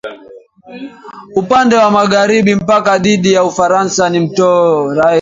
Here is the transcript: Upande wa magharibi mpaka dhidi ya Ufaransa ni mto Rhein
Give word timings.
Upande 1.35 1.75
wa 1.75 1.91
magharibi 1.91 2.55
mpaka 2.55 2.97
dhidi 2.97 3.33
ya 3.33 3.43
Ufaransa 3.43 4.09
ni 4.09 4.19
mto 4.19 4.87
Rhein 4.93 5.09